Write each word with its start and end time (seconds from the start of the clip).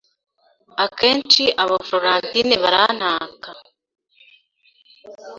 Akenshi 0.85 1.43
aba 1.63 1.77
Florentine 1.87 2.55
barantaka 2.63 3.49